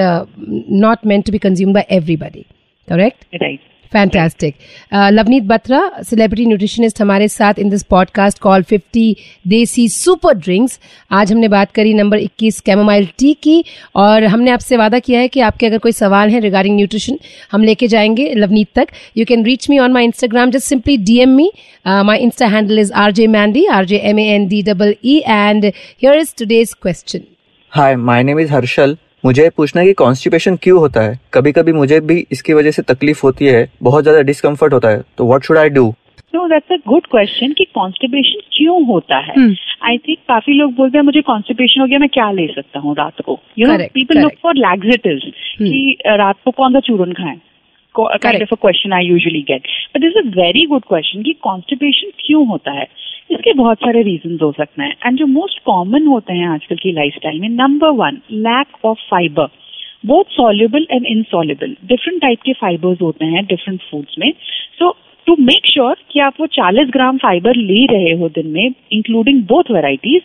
not 0.85 1.05
meant 1.05 1.25
to 1.25 1.31
be 1.31 1.37
consume 1.39 1.73
by 1.73 1.85
everybody 1.91 2.45
correct 2.87 3.41
right 3.43 3.59
fantastic 3.93 4.55
Lovneet 4.93 5.43
Batra 5.43 5.79
celebrity 6.09 6.45
nutritionist 6.45 7.01
हमारे 7.01 7.27
साथ 7.27 7.59
in 7.59 7.69
this 7.69 7.83
podcast 7.83 8.39
call 8.39 8.63
50 8.63 9.15
desi 9.47 9.87
super 9.89 10.33
drinks 10.37 10.79
आज 11.11 11.31
हमने 11.31 11.47
बात 11.47 11.71
करी 11.71 11.93
नंबर 11.93 12.19
21 12.19 12.59
कैमोमाइल 12.61 13.07
टी 13.19 13.33
की 13.43 13.63
और 13.95 14.25
हमने 14.25 14.51
आपसे 14.51 14.77
वादा 14.77 14.99
किया 14.99 15.19
है 15.19 15.27
कि 15.27 15.39
आपके 15.39 15.65
अगर 15.65 15.77
कोई 15.77 15.91
सवाल 15.91 16.29
है 16.29 16.39
रिगार्डिंग 16.39 16.75
न्यूट्रिशन 16.75 17.19
हम 17.51 17.63
लेके 17.63 17.87
जाएँगे 17.87 18.33
लवनीत 18.33 18.67
तक. 18.75 18.87
You 19.17 19.25
can 19.25 19.45
reach 19.45 19.69
me 19.69 19.79
on 19.79 19.93
my 19.93 20.05
Instagram 20.05 20.51
just 20.51 20.67
simply 20.67 20.97
DM 20.97 21.35
me 21.35 21.51
my 21.85 22.17
insta 22.19 22.47
handle 22.47 22.79
is 22.79 22.93
R 22.93 23.11
J 23.11 23.27
Mandy 23.27 23.65
R 23.71 23.85
J 23.85 23.97
M 23.97 24.19
A 24.19 24.27
N 24.35 24.47
D 24.47 24.63
double 24.63 24.95
E 25.05 25.17
and 25.27 25.65
here 25.65 26.17
is 26.17 26.33
today's 26.39 26.73
question 26.81 27.21
hi 27.73 27.95
my 27.95 28.23
name 28.23 28.39
is 28.39 28.53
Harshal 28.53 28.97
मुझे 29.25 29.49
पूछना 29.49 29.81
है 29.81 29.87
कि 29.87 29.93
constipation 29.93 30.55
क्यों 30.55 30.79
होता 30.79 31.01
है? 31.01 31.19
कभी 31.33 31.51
कभी 31.51 31.73
मुझे 31.73 31.99
भी 31.99 32.27
इसकी 32.31 32.53
वजह 32.53 32.71
से 32.71 32.81
तकलीफ़ 32.81 33.21
होती 33.23 33.45
है 33.45 33.69
बहुत 33.83 34.03
ज़्यादा 34.03 34.21
डिस्कम्फर्ट 34.21 34.73
होता 34.73 34.89
है 34.89 35.01
तो 35.17 35.25
what 35.25 35.43
should 35.43 35.57
I 35.57 35.69
do 35.69 35.93
no 36.35 36.47
that's 36.47 36.71
a 36.71 36.75
good 36.87 37.05
question 37.11 37.51
कि 37.51 37.63
कॉन्स्टिपेशन 37.63 38.39
क्यों 38.57 38.85
होता 38.85 39.17
है? 39.17 39.33
Hmm. 39.35 39.53
आई 39.83 39.97
थिंक 39.97 40.17
काफ़ी 40.27 40.53
लोग 40.53 40.73
बोलते 40.75 40.97
हैं 40.97 41.05
मुझे 41.05 41.21
कॉन्स्टिपेशन 41.21 41.81
हो 41.81 41.87
गया 41.87 41.99
मैं 41.99 42.09
क्या 42.09 42.31
ले 42.31 42.47
सकता 42.47 42.79
हूँ 42.79 42.95
रात 42.95 43.21
को? 43.25 43.39
You 43.59 43.67
know 43.67 43.77
people 43.93 44.19
look 44.19 44.31
for 44.43 44.55
laxatives 44.55 45.23
कि 45.61 45.97
रात 46.07 46.35
को 46.45 46.51
कौन 46.51 46.73
सा 46.73 46.79
चूरन 46.79 47.13
खाएँ? 47.13 47.37
Kind 47.95 48.21
Correct. 48.21 48.43
Of 48.43 48.53
a 48.53 48.61
question 48.61 48.93
I 48.93 49.05
usually 49.05 49.41
get 49.41 49.61
but 49.95 50.01
this 50.01 50.13
a 50.17 50.41
very 50.41 50.65
good 50.65 50.81
question 50.87 51.21
कि 51.21 51.33
कॉन्स्टिपेशन 51.33 52.09
क्यों 52.25 52.47
होता 52.47 52.71
है? 52.71 52.87
इसके 53.29 53.53
बहुत 53.53 53.77
सारे 53.77 54.01
रीजन 54.03 54.37
हो 54.41 54.51
सकते 54.51 54.81
हैं. 54.83 54.95
एंड 55.05 55.17
जो 55.17 55.25
मोस्ट 55.27 55.59
कॉमन 55.65 56.07
होते 56.07 56.33
हैं 56.33 56.47
आजकल 56.47 56.75
की 56.75 56.91
लाइफस्टाइल 56.91 57.39
में 57.41 57.49
number 57.49 57.89
one 57.97 58.21
lack 58.47 58.85
of 58.85 58.99
fibre 59.09 59.49
both 60.05 60.31
soluble 60.31 60.87
and 60.91 61.05
insoluble 61.05 61.75
different 61.85 62.21
type 62.21 62.41
के 62.41 62.53
फाइबर्स 62.53 63.01
होते 63.01 63.25
हैं 63.25 63.45
डिफरेंट 63.45 63.81
फूड्स 63.81 64.15
में. 64.19 64.31
सो 64.79 64.95
टू 65.27 65.35
मेक 65.39 65.65
श्योर 65.65 65.95
कि 66.11 66.19
आप 66.19 66.33
वो 66.39 66.47
40 66.47 66.91
ग्राम 66.91 67.17
फाइबर 67.17 67.55
ले 67.55 67.85
रहे 67.85 68.13
हो 68.19 68.29
दिन 68.29 68.47
में 68.47 68.73
including 68.91 69.41
both 69.43 69.71
varieties 69.71 70.21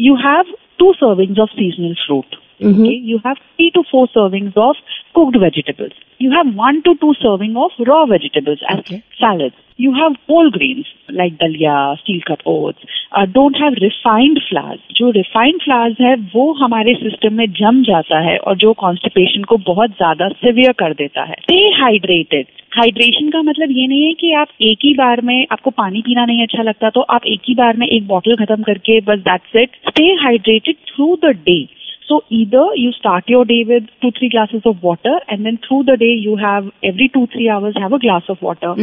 you 0.00 0.14
have 0.16 0.54
two 0.78 0.92
servings 0.92 1.38
of 1.38 1.50
seasonal 1.50 1.94
fruit 2.06 2.36
Okay, 2.60 2.94
you 3.10 3.20
have 3.24 3.36
three 3.56 3.70
to 3.72 3.82
four 3.90 4.08
servings 4.08 4.56
of 4.56 4.76
cooked 5.14 5.36
vegetables. 5.38 5.92
You 6.18 6.32
have 6.32 6.52
one 6.54 6.82
to 6.82 6.94
two 6.96 7.14
serving 7.14 7.56
of 7.56 7.70
raw 7.86 8.04
vegetables 8.06 8.58
as 8.68 8.80
Okay. 8.80 9.02
salads. 9.20 9.54
You 9.78 9.94
have 9.94 10.16
whole 10.26 10.50
grains 10.50 10.86
like 11.08 11.38
dalia, 11.38 11.96
steel 11.98 12.20
cut 12.26 12.40
oats. 12.44 12.78
Uh, 13.12 13.26
don't 13.26 13.54
have 13.54 13.74
refined 13.80 14.40
flours. 14.48 14.80
जो 14.96 15.12
refined 15.12 15.62
flours 15.66 16.00
है 16.00 16.14
वो 16.34 16.52
हमारे 16.62 16.94
system 17.02 17.34
में 17.34 17.46
जम 17.60 17.82
जाता 17.84 18.18
है 18.28 18.36
और 18.38 18.56
जो 18.64 18.72
कॉन्स्टिपेशन 18.82 19.44
को 19.52 19.56
बहुत 19.68 19.90
ज़्यादा 19.96 20.28
सिवियर 20.44 20.72
कर 20.78 20.94
देता 21.02 21.24
है 21.24 21.34
स्टे 21.42 21.60
हाइड्रेटेड 21.80 22.46
हाइड्रेशन 22.78 23.28
का 23.30 23.42
मतलब 23.42 23.70
ये 23.76 23.86
नहीं 23.86 24.02
है 24.06 24.12
कि 24.20 24.32
आप 24.40 24.48
एक 24.62 24.78
ही 24.84 24.92
बार 24.94 25.20
में 25.30 25.46
आपको 25.52 25.70
पानी 25.78 26.02
पीना 26.08 26.24
नहीं 26.26 26.42
अच्छा 26.42 26.62
लगता 26.62 26.90
तो 26.96 27.00
आप 27.16 27.26
एक 27.26 27.40
ही 27.48 27.54
बार 27.62 27.76
में 27.76 27.86
एक 27.86 28.06
बॉटल 28.08 28.36
खत्म 28.44 28.62
करके 28.62 29.00
बस 29.08 29.18
that's 29.28 29.56
it 29.62 29.76
stay 29.88 30.12
hydrated 30.24 30.76
through 30.88 31.14
the 31.24 31.34
day 31.46 31.58
So 32.07 32.15
either 32.29 32.63
you 32.75 32.91
start 32.91 33.29
your 33.29 33.45
day 33.45 33.63
with 33.65 33.83
two, 34.01 34.11
three 34.11 34.29
glasses 34.29 34.63
of 34.65 34.83
water 34.83 35.13
and 35.27 35.45
then 35.45 35.57
through 35.57 35.83
the 35.83 35.95
day 35.97 36.11
you 36.17 36.35
have 36.37 36.65
every 36.83 37.07
two, 37.07 37.27
three 37.27 37.49
hours 37.49 37.77
have 37.77 37.93
a 37.93 37.99
glass 37.99 38.23
of 38.29 38.41
water. 38.41 38.73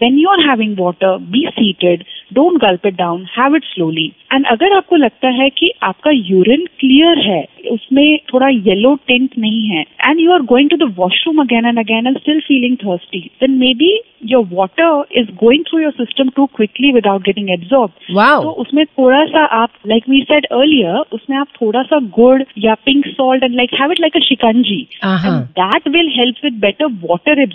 When 0.00 0.18
you 0.18 0.28
are 0.28 0.42
having 0.46 0.74
water, 0.76 1.12
be 1.30 1.46
seated, 1.56 2.04
don't 2.32 2.60
gulp 2.60 2.84
it 2.84 2.96
down, 2.96 3.24
have 3.36 3.54
it 3.54 3.64
slowly. 3.74 4.06
And 4.30 4.44
अगर 4.50 4.76
आपको 4.76 4.96
लगता 4.96 5.28
है 5.40 5.48
कि 5.58 5.70
आपका 5.82 6.10
urine 6.10 6.66
clear 6.80 7.18
है 7.30 7.42
उसमें 7.72 8.18
थोड़ा 8.32 8.48
yellow 8.48 8.94
tint 9.08 9.36
नहीं 9.38 9.60
है 9.68 9.82
and 10.06 10.20
you 10.20 10.32
are 10.32 10.42
going 10.48 10.70
to 10.70 10.76
the 10.76 10.92
washroom 10.96 11.40
again 11.42 11.66
and 11.66 11.78
again 11.78 12.06
and 12.06 12.18
still 12.18 12.40
feeling 12.48 12.76
thirsty 12.76 13.20
then 13.40 13.50
maybe 13.74 13.92
your 14.32 14.44
water 14.52 15.18
is 15.20 15.30
going 15.42 15.64
through 15.68 15.80
your 15.80 15.92
system 15.92 16.28
too 16.36 16.46
quickly 16.56 16.90
without 16.92 17.22
getting 17.22 17.50
absorb 17.50 17.90
तो 17.90 18.14
Wow. 18.18 18.54
उसमें 18.64 18.84
थोड़ा 18.86 19.24
सा 19.26 19.44
आप 19.62 19.70
like 19.86 20.08
we 20.08 20.20
said 20.30 20.46
earlier 20.52 21.02
उसमें 21.12 21.36
आप 21.38 21.48
थोड़ा 21.60 21.82
सा 21.82 21.98
गुड़ 22.18 22.42
या 22.58 22.67
pink 22.75 23.05
salt 23.07 23.43
and 23.43 23.55
like 23.55 23.69
have 23.81 23.91
it 23.91 23.99
like 23.99 24.15
a 24.15 24.19
shikanji 24.19 24.87
Uh-huh. 25.03 25.35
That 25.59 25.87
will 25.87 26.11
help 26.17 26.35
with 26.43 26.53
better 26.53 26.85
water 26.85 27.45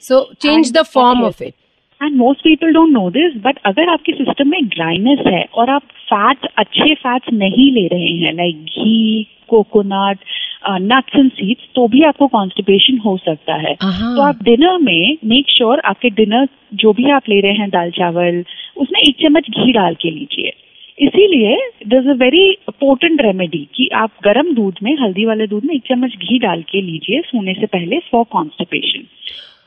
So 0.00 0.18
change 0.44 0.66
And 0.66 0.76
the 0.76 0.84
form 0.96 1.20
that 1.20 1.28
of 1.28 1.46
it. 1.48 1.54
And 2.02 2.16
most 2.16 2.40
people 2.40 2.72
don't 2.72 2.90
know 2.92 3.10
this 3.10 3.36
but 3.36 3.58
अगर 3.66 3.88
आपके 3.88 4.12
system 4.12 4.48
में 4.48 4.66
dryness 4.68 5.18
है 5.26 5.44
और 5.54 5.70
आप 5.70 5.82
fat 6.12 6.46
अच्छे 6.58 6.94
fats 6.94 7.32
नहीं 7.32 7.70
ले 7.72 7.86
रहे 7.86 8.10
हैं 8.24 8.32
like 8.32 8.56
ghee 8.56 9.26
coconut 9.48 10.18
nuts 10.82 11.16
and 11.18 11.30
seeds 11.30 11.68
तो 11.74 11.86
भी 11.88 12.02
आपको 12.02 12.26
कॉन्स्टिपेशन 12.26 12.98
हो 12.98 13.16
सकता 13.16 13.54
है 13.54 13.74
Uh-huh. 13.74 14.16
तो 14.16 14.22
आप 14.22 14.42
डिनर 14.42 14.78
में 14.78 15.16
मेक 15.24 15.50
श्योर 15.56 15.80
आपके 15.84 16.10
डिनर 16.10 16.48
जो 16.74 16.92
भी 16.92 17.10
आप 17.10 17.28
ले 17.28 17.40
रहे 17.40 17.52
हैं 17.52 17.68
दाल 17.70 17.90
चावल 17.90 18.44
उसमें 18.76 19.00
एक 19.00 19.16
चम्मच 19.22 19.50
घी 19.50 19.72
डाल 19.72 19.94
के 19.94 20.10
लीजिए 20.10 20.52
इसीलिए 20.98 21.56
this 21.86 22.04
is 22.04 22.08
a 22.08 22.14
very 22.14 22.58
potent 22.70 23.22
remedy 23.22 23.68
कि 23.74 23.88
आप 23.94 24.10
गर्म 24.24 24.54
दूध 24.54 24.74
में 24.82 24.96
हल्दी 24.96 25.24
वाले 25.24 25.46
दूध 25.46 25.64
में 25.64 25.74
एक 25.74 25.82
चम्मच 25.88 26.10
घी 26.10 26.38
डाल 26.38 26.62
के 26.62 26.82
लीजिए 26.82 27.20
सोने 27.20 27.54
से 27.54 27.66
पहले 27.66 27.98
फॉर 27.98 28.24
कॉन्स्टिपेशन 28.30 29.04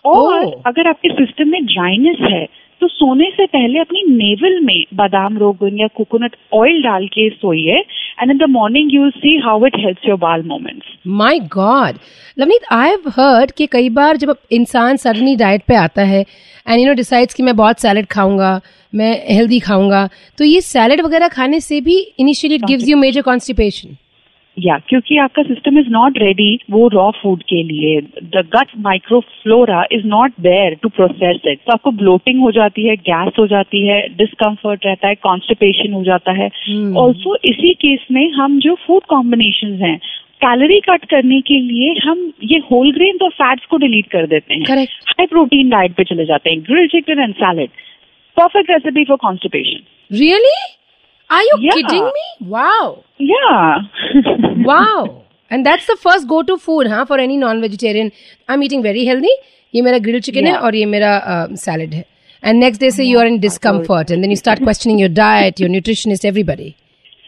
और 0.05 0.45
Oh. 0.45 0.53
अगर 0.65 0.88
आपके 0.88 1.09
सिस्टम 1.09 1.48
में 1.48 1.65
ड्राइनेस 1.65 2.17
है 2.21 2.48
तो 2.81 2.88
सोने 2.88 3.29
से 3.31 3.45
पहले 3.45 3.79
अपनी 3.79 4.03
नेवल 4.09 4.59
में 4.65 4.83
बादाम 4.95 5.38
रोगन 5.38 5.79
या 5.79 5.88
कोकोनट 5.95 6.36
ऑयल 6.53 6.81
डाल 6.83 7.05
के 7.07 7.29
सोइए 7.29 7.77
and 8.21 8.31
in 8.31 8.38
the 8.38 8.50
morning 8.50 8.93
you 8.93 9.09
see 9.12 9.38
how 9.45 9.65
it 9.65 9.77
helps 9.79 10.07
your 10.07 10.17
bowel 10.17 10.43
movements 10.43 10.95
My 11.19 11.33
God. 11.55 11.98
Lovneet 12.38 12.65
I 12.71 12.89
have 12.89 13.09
heard 13.17 13.51
कि 13.51 13.65
कई 13.71 13.89
बार 13.89 14.17
जब 14.17 14.36
इंसान 14.51 14.98
सडनली 14.98 15.36
डाइट 15.36 15.63
पे 15.67 15.75
आता 15.75 16.03
है 16.03 16.21
एंड 16.21 16.79
यू 16.79 16.86
नो 16.88 16.93
डिसाइड्स 16.93 17.33
कि 17.33 17.43
मैं 17.43 17.55
बहुत 17.55 17.79
सैलड 17.81 18.05
खाऊँगा 18.12 18.59
मैं 18.93 19.12
हेल्दी 19.29 19.59
खाऊँगा 19.59 20.07
तो 20.38 20.43
ये 20.43 20.62
सैलड 20.63 21.01
वगैरह 21.01 21.27
खाने 21.29 21.59
से 21.62 21.81
भी 21.81 21.98
initially 22.19 22.55
it 22.55 22.65
gives 22.65 22.88
you 22.89 22.98
major 22.98 23.21
constipation 23.21 23.98
या 24.59 24.77
क्योंकि 24.89 25.17
आपका 25.17 25.43
सिस्टम 25.43 25.79
इज़ 25.79 25.87
नॉट 25.89 26.17
रेडी 26.17 26.59
वो 26.71 26.87
रॉ 26.87 27.09
फ़ूड 27.11 27.43
के 27.43 27.63
लिए. 27.63 28.01
The 28.01 28.43
gut 28.55 28.67
microflora 28.77 29.83
is 29.91 30.05
not 30.05 30.31
there 30.39 30.73
to 30.73 30.89
process 30.89 31.41
it 31.45 31.59
तो 31.59 31.73
आपको 31.73 31.91
ब्लोटिंग 31.91 32.41
हो 32.41 32.51
जाती 32.51 32.87
है 32.87 32.95
गैस 32.95 33.33
हो 33.39 33.47
जाती 33.47 33.87
है 33.87 33.99
डिस्कम्फर्ट 34.17 34.85
रहता 34.85 35.07
है 35.07 35.15
कॉन्स्टिपेशन 35.15 35.93
हो 35.93 36.03
जाता 36.03 36.31
है. 36.31 36.49
Also 36.97 37.35
hmm. 37.35 37.45
इसी 37.45 37.73
केस 37.73 38.07
में 38.11 38.31
हम 38.31 38.59
जो 38.59 38.75
फ़ूड 38.75 39.03
कॉम्बिनेशन 39.03 39.73
हैं 39.73 39.97
कैलोरी 40.43 40.79
कट 40.79 41.05
करने 41.05 41.41
के 41.41 41.59
लिए 41.59 41.93
हम 42.09 42.33
ये 42.43 42.57
होल 42.71 42.91
ग्रेन 42.91 43.17
और 43.21 43.29
फैट्स 43.29 43.65
को 43.65 43.77
डिलीट 43.77 44.07
कर 44.07 44.27
देते 44.27 44.53
हैं. 44.53 44.83
हाई 44.83 45.25
प्रोटीन 45.25 45.69
डाइट 45.69 45.93
पे 45.93 46.03
चले 46.03 46.25
जाते 46.25 46.49
हैं 46.49 46.61
grill 46.61 46.87
chicken 46.87 47.19
and 47.19 47.33
salad 47.33 47.69
perfect 48.37 48.71
recipe 48.71 49.03
for 49.03 49.17
constipation 49.17 49.87
Really? 50.11 50.78
Are 51.30 51.42
you 51.42 51.58
Yeah. 51.61 51.75
kidding 51.75 52.04
me? 52.16 52.25
Wow. 52.54 52.96
या 53.20 53.52
wow. 54.66 55.20
And 55.50 55.66
that's 55.66 55.87
the 55.90 55.96
first 56.06 56.28
go-to 56.28 56.56
food, 56.56 56.87
huh, 56.87 57.04
for 57.04 57.18
any 57.20 57.37
non-vegetarian. 57.37 58.11
I'm 58.49 58.62
eating 58.62 58.82
very 58.82 59.04
healthy. 59.04 59.34
ये 59.75 59.82
मेरा 59.82 59.99
grilled 59.99 60.25
chicken 60.25 60.46
है 60.46 60.52
Yeah. 60.52 60.62
और 60.62 60.75
ये 60.75 60.87
मेरा 60.87 61.12
salad 61.64 61.94
है. 61.94 62.04
And 62.42 62.62
next 62.64 62.82
day 62.84 62.90
say 62.90 63.04
you 63.11 63.18
are 63.23 63.26
in 63.32 63.40
discomfort 63.42 64.11
and 64.11 64.25
then 64.25 64.32
you 64.34 64.38
start 64.40 64.62
questioning 64.68 64.99
your 65.02 65.12
diet, 65.18 65.61
your 65.61 65.70
nutritionist, 65.75 66.25
everybody. 66.32 66.75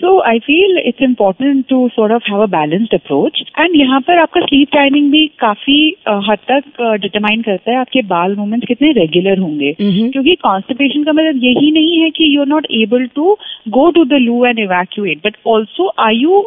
So 0.00 0.08
I 0.30 0.32
feel 0.46 0.72
it's 0.88 1.00
important 1.04 1.68
to 1.70 1.76
sort 1.94 2.10
of 2.14 2.22
have 2.30 2.40
a 2.40 2.48
balanced 2.54 2.94
approach 2.96 3.38
and 3.62 3.76
यहाँ 3.76 4.00
पर 4.08 4.18
आपका 4.22 4.40
sleep 4.40 4.68
timing 4.72 5.10
भी 5.12 5.26
काफी 5.40 5.76
अ, 6.06 6.12
हद 6.28 6.38
तक 6.50 6.82
determine 7.02 7.42
करता 7.42 7.70
है 7.70 7.76
आपके 7.78 8.02
बाल 8.10 8.34
मूवमेंट्स 8.36 8.66
कितने 8.68 8.90
रेगुलर 8.98 9.38
होंगे 9.46 9.72
क्योंकि 10.12 10.34
कॉन्स्टिपेशन 10.42 11.04
का 11.04 11.12
मतलब 11.20 11.40
यही 11.44 11.70
नहीं 11.78 11.98
है 12.02 12.10
कि 12.18 12.28
you 12.34 12.40
are 12.40 12.46
not 12.48 12.66
able 12.82 13.06
to 13.14 13.36
go 13.78 13.90
to 13.98 14.04
the 14.12 14.20
loo 14.26 14.44
and 14.46 14.58
evacuate 14.68 15.26
but 15.26 15.36
also 15.54 15.86
are 16.08 16.12
you 16.14 16.46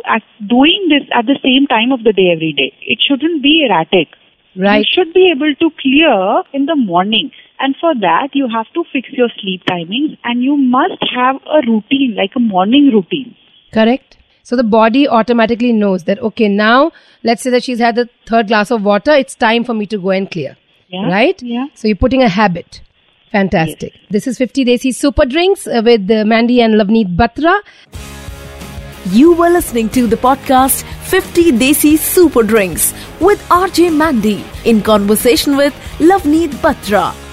doing 0.55 0.89
this 0.93 1.09
at 1.17 1.25
the 1.31 1.38
same 1.50 1.65
time 1.75 1.93
of 1.93 2.03
the 2.09 2.15
day 2.21 2.31
every 2.31 2.51
day 2.62 2.71
it 2.91 3.01
shouldn't 3.09 3.41
be 3.41 3.59
erratic 3.65 4.15
Right. 4.55 4.79
You 4.79 4.86
should 4.91 5.09
be 5.15 5.24
able 5.31 5.51
to 5.57 5.67
clear 5.81 6.13
in 6.59 6.63
the 6.69 6.75
morning. 6.77 7.27
And 7.65 7.75
for 7.81 7.91
that, 8.03 8.38
you 8.39 8.48
have 8.53 8.71
to 8.77 8.83
fix 8.93 9.12
your 9.19 9.27
sleep 9.33 9.67
timings 9.71 10.15
and 10.31 10.43
you 10.48 10.55
must 10.71 11.05
have 11.12 11.38
a 11.57 11.62
routine, 11.67 12.15
like 12.19 12.38
a 12.39 12.41
morning 12.45 12.88
routine. 12.95 13.29
Correct. 13.75 14.16
So 14.45 14.57
the 14.57 14.62
body 14.62 15.09
automatically 15.09 15.73
knows 15.73 16.04
that, 16.04 16.19
okay, 16.21 16.49
now 16.49 16.93
let's 17.23 17.43
say 17.43 17.50
that 17.50 17.64
she's 17.64 17.78
had 17.78 17.97
the 17.97 18.09
third 18.26 18.49
glass 18.49 18.71
of 18.71 18.85
water, 18.85 19.12
it's 19.12 19.35
time 19.35 19.64
for 19.64 19.75
me 19.75 19.87
to 19.87 19.99
go 19.99 20.11
and 20.11 20.31
clear. 20.31 20.57
Yeah. 20.88 21.09
Right? 21.11 21.43
Yeah. 21.43 21.66
So 21.75 21.88
you're 21.88 21.97
putting 21.97 22.23
a 22.23 22.28
habit. 22.28 22.83
Fantastic. 23.33 23.95
This 24.11 24.28
is 24.28 24.38
50 24.38 24.64
Desi 24.66 24.95
Super 24.95 25.25
Drinks 25.25 25.66
uh, 25.66 25.83
with 25.85 26.09
uh, 26.11 26.25
Mandy 26.25 26.61
and 26.61 26.75
Lavneet 26.75 27.16
Batra. 27.16 27.61
You 29.11 29.33
were 29.33 29.50
listening 29.50 29.88
to 29.90 30.07
the 30.07 30.16
podcast 30.16 30.85
50 31.09 31.52
Desi 31.52 31.99
Super 31.99 32.43
Drinks 32.43 32.95
with 33.21 33.43
RJ 33.49 33.97
Mandy 33.97 34.45
in 34.64 34.83
conversation 34.83 35.57
with 35.57 35.75
Lavneet 35.99 36.50
Batra. 36.66 37.24